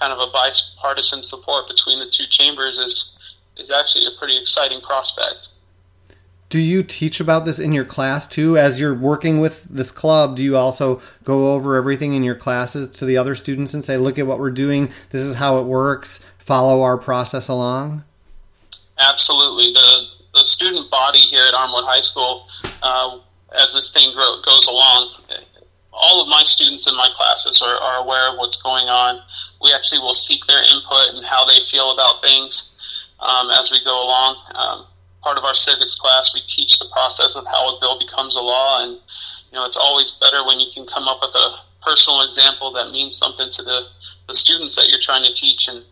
kind 0.00 0.12
of 0.12 0.18
a 0.18 0.32
bipartisan 0.32 1.22
support 1.22 1.68
between 1.68 1.98
the 1.98 2.10
two 2.10 2.26
chambers 2.28 2.78
is 2.78 3.18
is 3.58 3.70
actually 3.70 4.06
a 4.06 4.18
pretty 4.18 4.38
exciting 4.38 4.80
prospect. 4.80 5.50
Do 6.48 6.58
you 6.58 6.82
teach 6.82 7.20
about 7.20 7.44
this 7.44 7.58
in 7.58 7.72
your 7.72 7.84
class 7.84 8.26
too? 8.26 8.58
As 8.58 8.80
you're 8.80 8.94
working 8.94 9.40
with 9.40 9.64
this 9.64 9.90
club, 9.90 10.36
do 10.36 10.42
you 10.42 10.56
also 10.56 11.00
go 11.22 11.54
over 11.54 11.76
everything 11.76 12.14
in 12.14 12.22
your 12.22 12.34
classes 12.34 12.90
to 12.90 13.04
the 13.04 13.16
other 13.16 13.34
students 13.34 13.74
and 13.74 13.84
say, 13.84 13.96
look 13.96 14.18
at 14.18 14.26
what 14.26 14.38
we're 14.38 14.50
doing, 14.50 14.90
this 15.10 15.22
is 15.22 15.36
how 15.36 15.58
it 15.58 15.64
works, 15.64 16.20
follow 16.38 16.82
our 16.82 16.98
process 16.98 17.48
along? 17.48 18.04
Absolutely. 19.08 19.72
The, 19.72 20.06
the 20.34 20.44
student 20.44 20.90
body 20.90 21.18
here 21.18 21.44
at 21.46 21.54
Armwood 21.54 21.84
High 21.84 22.00
School, 22.00 22.46
uh, 22.82 23.18
as 23.52 23.74
this 23.74 23.92
thing 23.92 24.14
grow, 24.14 24.40
goes 24.44 24.66
along, 24.66 25.18
all 25.92 26.22
of 26.22 26.28
my 26.28 26.42
students 26.42 26.88
in 26.88 26.96
my 26.96 27.08
classes 27.12 27.60
are, 27.62 27.76
are 27.76 28.02
aware 28.02 28.32
of 28.32 28.38
what's 28.38 28.60
going 28.62 28.88
on. 28.88 29.20
We 29.60 29.72
actually 29.74 30.00
will 30.00 30.14
seek 30.14 30.44
their 30.46 30.62
input 30.62 31.14
and 31.14 31.24
how 31.24 31.44
they 31.44 31.60
feel 31.60 31.92
about 31.92 32.20
things 32.20 32.74
um, 33.20 33.50
as 33.50 33.70
we 33.70 33.82
go 33.84 33.92
along. 34.02 34.42
Um, 34.54 34.86
part 35.22 35.38
of 35.38 35.44
our 35.44 35.54
civics 35.54 35.94
class, 35.94 36.32
we 36.34 36.40
teach 36.46 36.78
the 36.78 36.88
process 36.92 37.36
of 37.36 37.44
how 37.46 37.76
a 37.76 37.80
bill 37.80 37.98
becomes 37.98 38.34
a 38.36 38.40
law, 38.40 38.82
and 38.82 38.92
you 38.92 39.54
know 39.54 39.64
it's 39.64 39.76
always 39.76 40.18
better 40.20 40.44
when 40.46 40.58
you 40.58 40.70
can 40.72 40.86
come 40.86 41.06
up 41.06 41.18
with 41.20 41.34
a 41.34 41.56
personal 41.86 42.22
example 42.22 42.72
that 42.72 42.90
means 42.90 43.16
something 43.16 43.50
to 43.50 43.62
the, 43.62 43.86
the 44.28 44.34
students 44.34 44.74
that 44.76 44.88
you're 44.88 45.02
trying 45.02 45.24
to 45.24 45.32
teach. 45.34 45.68
And 45.68 45.84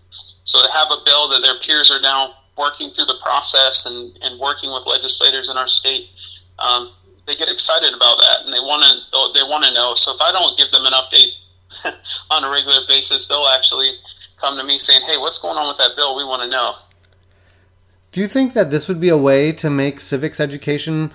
so 0.44 0.62
to 0.62 0.70
have 0.72 0.88
a 0.90 1.02
bill 1.04 1.28
that 1.30 1.42
their 1.42 1.58
peers 1.58 1.90
are 1.90 2.00
now 2.00 2.34
working 2.60 2.90
through 2.90 3.06
the 3.06 3.18
process 3.22 3.86
and, 3.86 4.16
and 4.20 4.38
working 4.38 4.70
with 4.70 4.84
legislators 4.86 5.48
in 5.48 5.56
our 5.56 5.66
state, 5.66 6.08
um, 6.58 6.92
they 7.26 7.34
get 7.34 7.48
excited 7.48 7.94
about 7.94 8.18
that 8.18 8.44
and 8.44 8.52
they 8.52 8.60
want 8.60 8.84
to 8.84 9.32
they 9.32 9.42
want 9.42 9.64
to 9.64 9.72
know. 9.72 9.94
So 9.94 10.12
if 10.14 10.20
I 10.20 10.30
don't 10.30 10.58
give 10.58 10.70
them 10.70 10.84
an 10.84 10.92
update 10.92 11.96
on 12.30 12.44
a 12.44 12.50
regular 12.50 12.80
basis, 12.86 13.26
they'll 13.26 13.50
actually 13.56 13.94
come 14.36 14.56
to 14.58 14.64
me 14.64 14.78
saying, 14.78 15.00
"Hey, 15.02 15.16
what's 15.16 15.38
going 15.38 15.56
on 15.56 15.68
with 15.68 15.78
that 15.78 15.96
bill? 15.96 16.16
We 16.16 16.24
want 16.24 16.42
to 16.42 16.48
know." 16.48 16.74
Do 18.12 18.20
you 18.20 18.26
think 18.26 18.54
that 18.54 18.70
this 18.70 18.88
would 18.88 19.00
be 19.00 19.08
a 19.08 19.16
way 19.16 19.52
to 19.52 19.70
make 19.70 20.00
civics 20.00 20.40
education 20.40 21.12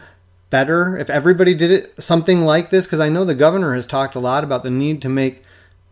better 0.49 0.97
if 0.97 1.09
everybody 1.09 1.53
did 1.53 1.69
it 1.69 1.93
something 2.01 2.41
like 2.41 2.69
this? 2.69 2.85
Because 2.85 3.01
I 3.01 3.09
know 3.09 3.25
the 3.25 3.35
governor 3.35 3.75
has 3.75 3.85
talked 3.85 4.15
a 4.15 4.19
lot 4.19 4.45
about 4.45 4.63
the 4.63 4.71
need 4.71 5.01
to 5.01 5.09
make 5.09 5.43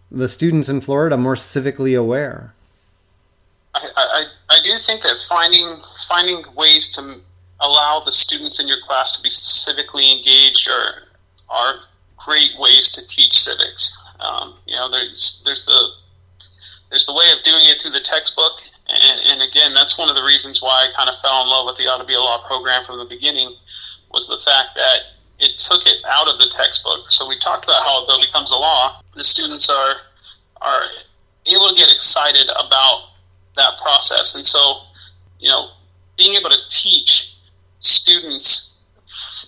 the 0.10 0.30
students 0.30 0.70
in 0.70 0.80
Florida 0.80 1.18
more 1.18 1.36
civically 1.36 2.00
aware. 2.00 2.54
I, 3.74 3.90
I, 3.98 4.04
I 4.22 4.26
do 4.64 4.78
think 4.78 5.02
that 5.02 5.18
finding 5.30 5.78
finding 6.08 6.44
ways 6.56 6.90
to 6.92 7.22
allow 7.60 8.02
the 8.04 8.12
students 8.12 8.60
in 8.60 8.68
your 8.68 8.80
class 8.82 9.16
to 9.18 9.24
be 9.24 9.30
civically 9.30 10.16
engaged 10.16 10.70
are 10.70 11.04
are 11.50 11.82
great 12.18 12.52
ways 12.58 12.92
to 12.92 13.08
teach 13.08 13.40
civics. 13.40 13.98
Um, 14.20 14.56
you 14.66 14.76
know, 14.76 14.90
there's 14.90 15.42
there's 15.46 15.66
the 15.66 15.90
there's 16.90 17.06
the 17.06 17.14
way 17.14 17.32
of 17.36 17.44
doing 17.44 17.66
it 17.66 17.82
through 17.82 17.92
the 17.92 18.02
textbook, 18.02 18.62
and, 18.88 19.20
and 19.26 19.42
again, 19.42 19.74
that's 19.74 19.98
one 19.98 20.10
of 20.10 20.16
the 20.16 20.24
reasons 20.24 20.62
why 20.62 20.88
I 20.88 20.96
kind 20.96 21.10
of 21.10 21.16
fell 21.20 21.42
in 21.44 21.50
love 21.50 21.66
with 21.66 21.78
the 21.78 21.88
Ought 21.88 21.98
to 21.98 22.06
Be 22.06 22.14
a 22.14 22.20
Law 22.20 22.46
program 22.46 22.86
from 22.86 23.00
the 23.00 23.06
beginning 23.06 23.56
was 24.12 24.28
the 24.28 24.38
fact 24.46 24.76
that 24.76 25.00
it 25.40 25.58
took 25.58 25.86
it 25.88 25.98
out 26.06 26.30
of 26.30 26.38
the 26.38 26.46
textbook. 26.46 27.10
So 27.10 27.28
we 27.28 27.38
talked 27.40 27.66
about 27.66 27.84
how 27.84 28.04
a 28.04 28.08
bill 28.08 28.22
becomes 28.22 28.52
a 28.52 28.56
law. 28.56 29.02
The 29.16 29.24
students 29.24 29.70
are 29.70 29.96
are 30.62 30.86
able 31.46 31.70
to 31.70 31.76
get 31.76 31.92
excited 31.92 32.50
about 32.50 33.13
that 33.56 33.72
process, 33.82 34.36
and 34.36 34.46
so 34.46 34.84
you 35.44 35.50
know, 35.50 35.68
being 36.18 36.36
able 36.36 36.50
to 36.50 36.58
teach 36.70 37.38
students, 37.80 38.80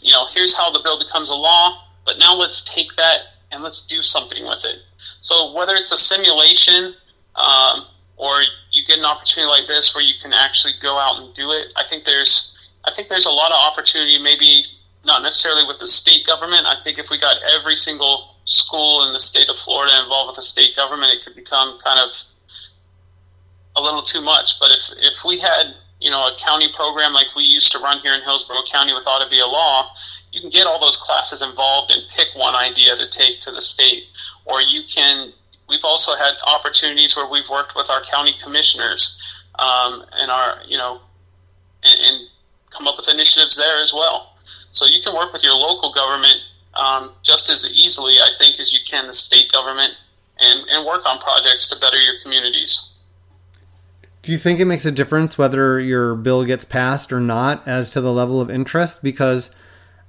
you 0.02 0.12
know, 0.12 0.28
here's 0.34 0.56
how 0.56 0.70
the 0.70 0.82
bill 0.84 1.00
becomes 1.00 1.30
a 1.30 1.34
law, 1.34 1.86
but 2.06 2.20
now 2.20 2.36
let's 2.36 2.64
take 2.64 2.94
that 2.98 3.20
and 3.52 3.64
let's 3.64 3.86
do 3.86 4.02
something 4.02 4.44
with 4.46 4.66
it. 4.66 4.80
So 5.22 5.54
whether 5.54 5.74
it's 5.74 5.94
a 5.94 5.98
simulation 5.98 6.94
um, 7.36 7.86
or 8.18 8.42
you 8.72 8.84
get 8.86 9.00
an 9.00 9.06
opportunity 9.06 9.50
like 9.50 9.68
this 9.68 9.96
where 9.96 10.04
you 10.04 10.16
can 10.22 10.34
actually 10.34 10.74
go 10.82 11.00
out 11.00 11.22
and 11.22 11.34
do 11.34 11.52
it, 11.52 11.68
I 11.78 11.84
think 11.90 12.04
there's 12.04 12.52
I 12.84 12.94
think 12.94 13.08
there's 13.08 13.26
a 13.26 13.32
lot 13.32 13.52
of 13.52 13.58
opportunity. 13.58 14.22
Maybe 14.22 14.66
not 15.06 15.24
necessarily 15.24 15.66
with 15.66 15.80
the 15.80 15.88
state 15.88 16.28
government. 16.28 16.68
I 16.68 16.76
think 16.84 17.00
if 17.00 17.10
we 17.10 17.18
got 17.18 17.38
every 17.58 17.76
single 17.76 18.36
school 18.44 19.08
in 19.08 19.14
the 19.14 19.20
state 19.20 19.50
of 19.50 19.56
Florida 19.58 19.94
involved 20.04 20.28
with 20.28 20.36
the 20.36 20.44
state 20.44 20.76
government, 20.76 21.14
it 21.14 21.24
could 21.24 21.36
become 21.36 21.78
kind 21.78 22.00
of 22.00 22.12
a 23.76 23.82
little 23.82 24.02
too 24.02 24.22
much. 24.22 24.60
But 24.60 24.72
if 24.72 24.82
if 24.98 25.24
we 25.26 25.40
had 25.40 25.76
you 26.00 26.10
know 26.10 26.28
a 26.28 26.38
county 26.38 26.70
program 26.74 27.14
like 27.14 27.36
we 27.36 27.44
used 27.44 27.72
to 27.72 27.80
run 27.80 28.00
here 28.00 28.14
in 28.14 28.22
Hillsborough 28.22 28.64
County 28.72 28.94
with 28.94 29.08
ought 29.08 29.24
to 29.24 29.30
be 29.30 29.40
a 29.40 29.46
law, 29.46 29.94
you 30.32 30.42
can 30.42 30.50
get 30.50 30.68
all 30.68 30.80
those 30.80 30.98
classes 30.98 31.42
involved 31.42 31.92
and 31.92 32.04
pick 32.10 32.30
one 32.36 32.56
idea 32.56 32.96
to 32.96 33.10
take 33.10 33.40
to 33.42 33.52
the 33.52 33.62
state, 33.62 34.06
or 34.46 34.62
you 34.62 34.84
can. 34.94 35.34
We've 35.68 35.84
also 35.84 36.16
had 36.16 36.36
opportunities 36.46 37.16
where 37.16 37.28
we've 37.28 37.50
worked 37.50 37.76
with 37.76 37.90
our 37.90 38.04
county 38.04 38.36
commissioners 38.42 39.18
um, 39.58 40.06
and 40.14 40.30
our 40.30 40.62
you 40.68 40.78
know 40.78 41.00
and, 41.84 42.00
and 42.00 42.28
come 42.70 42.88
up 42.88 42.98
with 42.98 43.10
initiatives 43.10 43.56
there 43.56 43.82
as 43.82 43.94
well. 43.94 44.34
So 44.72 44.86
you 44.86 45.02
can 45.02 45.16
work 45.16 45.32
with 45.32 45.44
your 45.44 45.54
local 45.54 45.94
government 45.94 46.38
um, 46.76 47.14
just 47.24 47.50
as 47.50 47.72
easily, 47.74 48.16
I 48.16 48.30
think, 48.38 48.60
as 48.60 48.74
you 48.74 48.80
can 48.86 49.08
the 49.08 49.14
state 49.14 49.52
government 49.52 49.94
and, 50.40 50.68
and 50.70 50.86
work 50.86 51.06
on 51.06 51.20
projects 51.20 51.70
to 51.70 51.80
better 51.80 51.98
your 51.98 52.16
communities. 52.22 52.92
Do 54.26 54.32
you 54.32 54.40
think 54.40 54.60
it 54.60 54.66
makes 54.66 54.86
a 54.86 54.92
difference 54.92 55.38
whether 55.38 55.80
your 55.80 56.16
bill 56.16 56.46
gets 56.46 56.66
passed 56.66 57.14
or 57.14 57.20
not 57.20 57.62
as 57.68 57.92
to 57.92 58.02
the 58.02 58.12
level 58.12 58.42
of 58.42 58.50
interest? 58.50 59.04
Because 59.04 59.52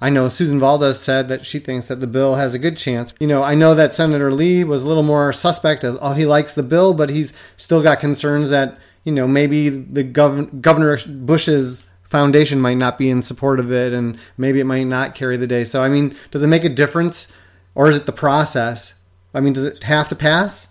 I 0.00 0.08
know 0.08 0.30
Susan 0.30 0.58
Valdez 0.58 0.99
said 0.99 1.28
that 1.28 1.44
she 1.44 1.58
thinks 1.58 1.88
that 1.88 1.96
the 1.96 2.06
bill 2.06 2.37
has 2.37 2.54
a 2.54 2.58
good 2.58 2.78
chance. 2.78 3.12
You 3.20 3.26
know, 3.26 3.42
I 3.42 3.54
know 3.54 3.75
that 3.75 3.92
Senator 3.92 4.32
Lee 4.32 4.64
was 4.64 4.82
a 4.82 4.87
little 4.87 5.02
more 5.02 5.35
suspect 5.35 5.85
as 5.85 5.99
oh 6.00 6.14
he 6.14 6.25
likes 6.25 6.54
the 6.54 6.62
bill, 6.62 6.94
but 6.94 7.11
he's 7.11 7.35
still 7.58 7.82
got 7.82 8.00
concerns 8.00 8.49
that 8.49 8.78
you 9.04 9.12
know 9.12 9.28
maybe 9.28 9.68
the 9.68 10.02
gov- 10.02 10.62
Governor 10.62 10.96
Bush's 11.06 11.85
foundation 12.02 12.58
might 12.58 12.78
not 12.78 12.96
be 12.96 13.11
in 13.11 13.20
support 13.20 13.61
of 13.61 13.70
it 13.70 13.92
and 13.92 14.18
maybe 14.38 14.61
it 14.61 14.64
might 14.64 14.85
not 14.85 15.14
carry 15.14 15.37
the 15.37 15.46
day. 15.46 15.62
So, 15.62 15.82
I 15.82 15.90
mean, 15.90 16.16
does 16.30 16.42
it 16.42 16.46
make 16.46 16.64
a 16.64 16.70
difference 16.70 17.28
or 17.75 17.90
is 17.90 17.99
it 17.99 18.06
the 18.06 18.12
process? 18.12 18.94
I 19.35 19.40
mean, 19.40 19.52
does 19.52 19.66
it 19.66 19.82
have 19.82 20.08
to 20.08 20.16
pass? 20.16 20.68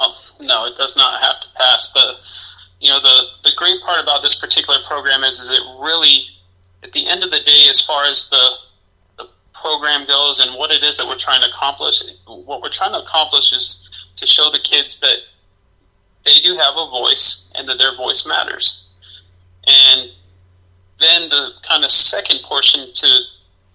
Oh, 0.00 0.16
no, 0.40 0.64
it 0.66 0.74
does 0.74 0.96
not 0.96 1.22
have 1.22 1.43
to 1.64 1.70
pass. 1.70 1.92
The 1.92 2.14
you 2.80 2.90
know 2.90 3.00
the 3.00 3.48
the 3.48 3.50
great 3.56 3.80
part 3.80 4.02
about 4.02 4.22
this 4.22 4.38
particular 4.38 4.78
program 4.86 5.24
is 5.24 5.40
is 5.40 5.50
it 5.50 5.62
really 5.80 6.20
at 6.82 6.92
the 6.92 7.06
end 7.06 7.24
of 7.24 7.30
the 7.30 7.40
day 7.40 7.66
as 7.70 7.80
far 7.80 8.04
as 8.04 8.28
the 8.30 8.50
the 9.18 9.28
program 9.54 10.06
goes 10.06 10.40
and 10.40 10.56
what 10.58 10.70
it 10.70 10.82
is 10.82 10.96
that 10.96 11.06
we're 11.06 11.18
trying 11.18 11.40
to 11.40 11.48
accomplish 11.48 12.02
what 12.26 12.60
we're 12.60 12.68
trying 12.70 12.92
to 12.92 13.00
accomplish 13.00 13.52
is 13.52 13.88
to 14.16 14.26
show 14.26 14.50
the 14.50 14.58
kids 14.58 15.00
that 15.00 15.16
they 16.24 16.34
do 16.42 16.54
have 16.56 16.74
a 16.76 16.90
voice 16.90 17.50
and 17.54 17.68
that 17.68 17.78
their 17.78 17.96
voice 17.96 18.26
matters 18.26 18.86
and 19.66 20.10
then 21.00 21.28
the 21.28 21.50
kind 21.62 21.84
of 21.84 21.90
second 21.90 22.40
portion 22.42 22.92
to 22.92 23.08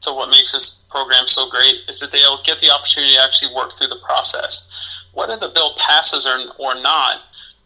to 0.02 0.14
what 0.14 0.30
makes 0.30 0.52
this 0.52 0.86
program 0.90 1.28
so 1.28 1.50
great 1.50 1.76
is 1.88 2.00
that 2.00 2.12
they'll 2.12 2.42
get 2.44 2.60
the 2.60 2.70
opportunity 2.70 3.16
to 3.16 3.24
actually 3.24 3.54
work 3.54 3.74
through 3.74 3.88
the 3.88 4.00
process. 4.04 4.70
Whether 5.14 5.38
the 5.38 5.50
bill 5.50 5.76
passes 5.78 6.26
or, 6.26 6.40
or 6.58 6.76
not, 6.76 7.22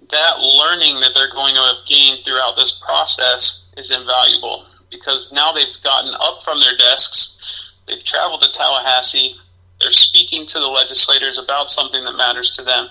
that 0.09 0.39
learning 0.39 0.99
that 0.99 1.11
they're 1.15 1.31
going 1.31 1.55
to 1.55 1.61
have 1.61 1.85
gained 1.87 2.23
throughout 2.23 2.55
this 2.55 2.81
process 2.85 3.71
is 3.77 3.91
invaluable 3.91 4.65
because 4.89 5.31
now 5.33 5.51
they've 5.51 5.75
gotten 5.83 6.13
up 6.19 6.43
from 6.43 6.59
their 6.59 6.77
desks, 6.77 7.71
they've 7.87 8.03
traveled 8.03 8.41
to 8.41 8.51
Tallahassee, 8.51 9.35
they're 9.79 9.91
speaking 9.91 10.45
to 10.45 10.59
the 10.59 10.67
legislators 10.67 11.37
about 11.37 11.69
something 11.69 12.03
that 12.03 12.13
matters 12.13 12.51
to 12.51 12.63
them, 12.63 12.87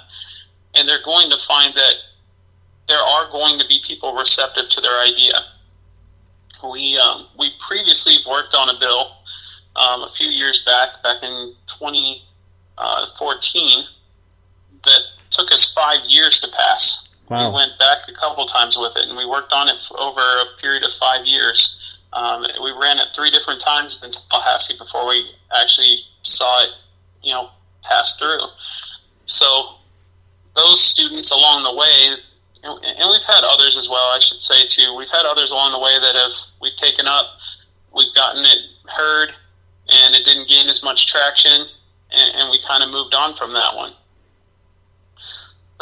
and 0.75 0.89
they're 0.89 1.03
going 1.05 1.31
to 1.31 1.39
find 1.47 1.75
that 1.75 1.95
there 2.89 2.99
are 2.99 3.31
going 3.31 3.59
to 3.59 3.67
be 3.67 3.81
people 3.87 4.15
receptive 4.15 4.69
to 4.69 4.81
their 4.81 4.99
idea. 5.01 5.35
We 6.63 6.99
um, 6.99 7.29
we 7.39 7.53
previously 7.67 8.19
worked 8.29 8.55
on 8.55 8.69
a 8.69 8.79
bill 8.79 9.17
um, 9.77 10.03
a 10.03 10.09
few 10.09 10.29
years 10.29 10.63
back, 10.65 11.03
back 11.03 11.23
in 11.23 11.55
2014, 11.67 12.19
uh, 12.79 13.07
that 14.85 15.01
took 15.33 15.51
us 15.53 15.73
five 15.75 16.01
years 16.07 16.41
to 16.41 16.49
pass. 16.57 17.09
Wow. 17.29 17.49
We 17.49 17.55
went 17.55 17.79
back 17.79 18.09
a 18.09 18.13
couple 18.13 18.45
times 18.47 18.77
with 18.79 18.97
it, 18.97 19.09
and 19.09 19.17
we 19.17 19.27
worked 19.27 19.53
on 19.53 19.69
it 19.69 19.81
for 19.89 19.99
over 19.99 20.21
a 20.21 20.61
period 20.61 20.85
of 20.85 20.91
five 21.01 21.25
years. 21.25 21.97
Um, 22.13 22.43
we 22.63 22.73
ran 22.73 22.99
it 22.99 23.09
three 23.15 23.31
different 23.31 23.61
times 23.61 24.03
in 24.05 24.11
Tallahassee 24.31 24.77
before 24.79 25.09
we 25.09 25.31
actually 25.59 25.97
saw 26.23 26.63
it, 26.63 26.71
you 27.23 27.33
know, 27.33 27.49
pass 27.83 28.19
through. 28.19 28.41
So 29.25 29.77
those 30.55 30.81
students 30.81 31.31
along 31.31 31.63
the 31.65 31.75
way 31.75 32.19
and 32.65 33.11
we've 33.11 33.27
had 33.27 33.43
others 33.45 33.77
as 33.77 33.89
well. 33.89 34.11
I 34.11 34.19
should 34.21 34.41
say 34.41 34.67
too. 34.69 34.95
We've 34.97 35.11
had 35.11 35.27
others 35.27 35.51
along 35.51 35.73
the 35.73 35.81
way 35.81 35.99
that 36.01 36.15
have 36.15 36.33
we've 36.61 36.77
taken 36.77 37.07
up, 37.07 37.27
we've 37.95 38.15
gotten 38.15 38.45
it 38.45 38.59
heard, 38.89 39.31
and 39.89 40.15
it 40.15 40.25
didn't 40.25 40.49
gain 40.49 40.69
as 40.69 40.83
much 40.83 41.07
traction, 41.07 41.67
and, 42.13 42.37
and 42.37 42.51
we 42.51 42.61
kind 42.67 42.83
of 42.83 42.91
moved 42.91 43.15
on 43.15 43.35
from 43.35 43.53
that 43.53 43.75
one. 43.75 43.93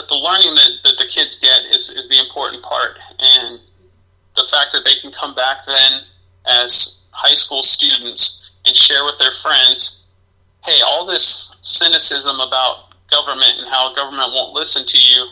But 0.01 0.09
the 0.09 0.17
learning 0.17 0.55
that, 0.55 0.71
that 0.85 0.97
the 0.97 1.05
kids 1.05 1.39
get 1.39 1.61
is, 1.77 1.91
is 1.91 2.09
the 2.09 2.19
important 2.19 2.63
part, 2.65 2.97
and 3.19 3.61
the 4.35 4.49
fact 4.51 4.73
that 4.73 4.81
they 4.87 4.95
can 4.95 5.13
come 5.13 5.35
back 5.35 5.59
then 5.67 6.01
as 6.47 7.05
high 7.13 7.35
school 7.35 7.63
students 7.63 8.51
and 8.65 8.75
share 8.75 9.05
with 9.05 9.19
their 9.19 9.37
friends, 9.43 10.09
hey, 10.65 10.81
all 10.81 11.05
this 11.05 11.59
cynicism 11.61 12.41
about 12.41 12.95
government 13.11 13.59
and 13.59 13.69
how 13.69 13.93
government 13.95 14.33
won't 14.33 14.55
listen 14.55 14.87
to 14.87 14.99
you 14.99 15.27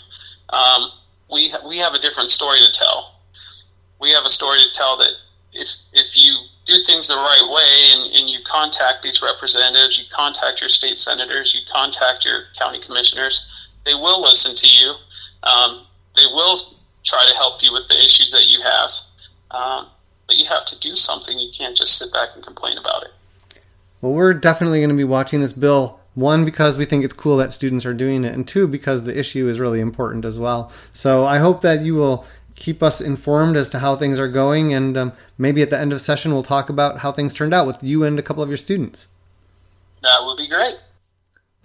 um,– 0.50 0.90
we 1.30 1.52
we 1.66 1.78
have 1.78 1.94
a 1.94 1.98
different 1.98 2.30
story 2.30 2.58
to 2.58 2.72
tell. 2.72 3.20
We 4.00 4.12
have 4.12 4.24
a 4.24 4.28
story 4.28 4.58
to 4.58 4.72
tell 4.72 4.96
that 4.98 5.12
if 5.52 5.68
if 5.92 6.16
you 6.16 6.38
do 6.64 6.74
things 6.84 7.08
the 7.08 7.14
right 7.14 7.48
way 7.50 7.92
and, 7.92 8.16
and 8.16 8.30
you 8.30 8.38
contact 8.44 9.02
these 9.02 9.22
representatives, 9.22 9.98
you 9.98 10.04
contact 10.12 10.60
your 10.60 10.68
state 10.68 10.98
senators, 10.98 11.54
you 11.54 11.60
contact 11.72 12.24
your 12.24 12.44
county 12.58 12.80
commissioners, 12.80 13.46
they 13.88 13.94
will 13.94 14.20
listen 14.20 14.54
to 14.54 14.66
you. 14.66 14.94
Um, 15.42 15.86
they 16.14 16.26
will 16.26 16.56
try 17.04 17.24
to 17.26 17.34
help 17.36 17.62
you 17.62 17.72
with 17.72 17.88
the 17.88 17.96
issues 17.96 18.30
that 18.32 18.46
you 18.46 18.60
have. 18.62 18.90
Um, 19.50 19.88
but 20.26 20.36
you 20.36 20.44
have 20.44 20.66
to 20.66 20.78
do 20.78 20.94
something. 20.94 21.38
You 21.38 21.50
can't 21.56 21.76
just 21.76 21.98
sit 21.98 22.12
back 22.12 22.30
and 22.34 22.44
complain 22.44 22.76
about 22.76 23.04
it. 23.04 23.10
Well, 24.02 24.12
we're 24.12 24.34
definitely 24.34 24.80
going 24.80 24.90
to 24.90 24.96
be 24.96 25.04
watching 25.04 25.40
this 25.40 25.54
bill. 25.54 26.00
One, 26.14 26.44
because 26.44 26.76
we 26.76 26.84
think 26.84 27.04
it's 27.04 27.14
cool 27.14 27.36
that 27.38 27.52
students 27.52 27.86
are 27.86 27.94
doing 27.94 28.24
it, 28.24 28.34
and 28.34 28.46
two, 28.46 28.66
because 28.66 29.04
the 29.04 29.16
issue 29.16 29.48
is 29.48 29.60
really 29.60 29.80
important 29.80 30.24
as 30.24 30.38
well. 30.38 30.72
So 30.92 31.24
I 31.24 31.38
hope 31.38 31.62
that 31.62 31.82
you 31.82 31.94
will 31.94 32.26
keep 32.56 32.82
us 32.82 33.00
informed 33.00 33.56
as 33.56 33.68
to 33.70 33.78
how 33.78 33.94
things 33.94 34.18
are 34.18 34.28
going, 34.28 34.74
and 34.74 34.96
um, 34.96 35.12
maybe 35.38 35.62
at 35.62 35.70
the 35.70 35.78
end 35.78 35.92
of 35.92 36.00
session 36.00 36.32
we'll 36.32 36.42
talk 36.42 36.68
about 36.68 36.98
how 36.98 37.12
things 37.12 37.32
turned 37.32 37.54
out 37.54 37.68
with 37.68 37.82
you 37.84 38.02
and 38.02 38.18
a 38.18 38.22
couple 38.22 38.42
of 38.42 38.48
your 38.50 38.58
students. 38.58 39.06
That 40.02 40.24
would 40.24 40.36
be 40.36 40.48
great. 40.48 40.76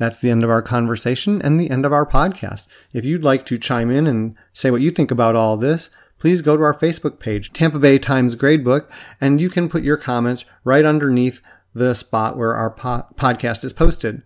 That's 0.03 0.19
the 0.19 0.31
end 0.31 0.43
of 0.43 0.49
our 0.49 0.61
conversation 0.61 1.41
and 1.41 1.57
the 1.57 1.69
end 1.69 1.85
of 1.85 1.93
our 1.93 2.05
podcast. 2.05 2.67
If 2.91 3.05
you'd 3.05 3.23
like 3.23 3.45
to 3.45 3.57
chime 3.57 3.89
in 3.89 4.05
and 4.05 4.35
say 4.51 4.69
what 4.69 4.81
you 4.81 4.91
think 4.91 5.11
about 5.11 5.37
all 5.37 5.55
this, 5.55 5.89
please 6.19 6.41
go 6.41 6.57
to 6.57 6.63
our 6.63 6.77
Facebook 6.77 7.19
page, 7.19 7.53
Tampa 7.53 7.79
Bay 7.79 7.97
Times 7.97 8.35
Gradebook, 8.35 8.85
and 9.21 9.39
you 9.39 9.49
can 9.49 9.69
put 9.69 9.81
your 9.81 9.95
comments 9.95 10.43
right 10.65 10.83
underneath 10.83 11.39
the 11.73 11.93
spot 11.93 12.37
where 12.37 12.53
our 12.53 12.69
po- 12.69 13.05
podcast 13.15 13.63
is 13.63 13.71
posted. 13.71 14.23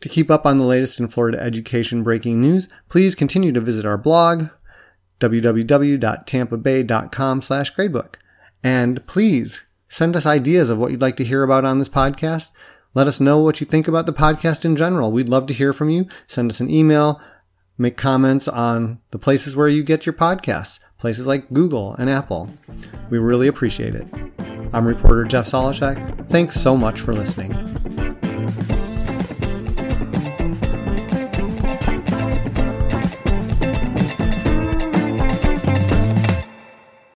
To 0.00 0.08
keep 0.08 0.30
up 0.30 0.46
on 0.46 0.56
the 0.56 0.64
latest 0.64 0.98
in 0.98 1.08
Florida 1.08 1.38
education 1.38 2.02
breaking 2.02 2.40
news, 2.40 2.70
please 2.88 3.14
continue 3.14 3.52
to 3.52 3.60
visit 3.60 3.84
our 3.84 3.98
blog, 3.98 4.46
www.tampabay.com 5.20 7.42
slash 7.42 7.74
gradebook. 7.74 8.14
And 8.64 9.06
please 9.06 9.60
send 9.90 10.16
us 10.16 10.24
ideas 10.24 10.70
of 10.70 10.78
what 10.78 10.90
you'd 10.90 11.02
like 11.02 11.18
to 11.18 11.24
hear 11.24 11.42
about 11.42 11.66
on 11.66 11.78
this 11.78 11.90
podcast. 11.90 12.50
Let 12.94 13.06
us 13.06 13.20
know 13.20 13.38
what 13.38 13.60
you 13.60 13.66
think 13.66 13.88
about 13.88 14.06
the 14.06 14.12
podcast 14.12 14.64
in 14.64 14.76
general. 14.76 15.10
We'd 15.10 15.28
love 15.28 15.46
to 15.46 15.54
hear 15.54 15.72
from 15.72 15.88
you. 15.88 16.06
Send 16.26 16.50
us 16.50 16.60
an 16.60 16.70
email, 16.70 17.20
make 17.78 17.96
comments 17.96 18.46
on 18.46 19.00
the 19.12 19.18
places 19.18 19.56
where 19.56 19.68
you 19.68 19.82
get 19.82 20.04
your 20.04 20.12
podcasts, 20.12 20.78
places 20.98 21.26
like 21.26 21.52
Google 21.52 21.94
and 21.94 22.10
Apple. 22.10 22.50
We 23.08 23.18
really 23.18 23.48
appreciate 23.48 23.94
it. 23.94 24.06
I'm 24.74 24.86
reporter 24.86 25.24
Jeff 25.24 25.46
Solochek. 25.46 26.28
Thanks 26.28 26.60
so 26.60 26.76
much 26.76 27.00
for 27.00 27.14
listening. 27.14 27.52